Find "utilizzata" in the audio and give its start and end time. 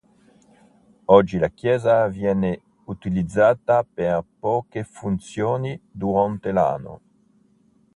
2.85-3.83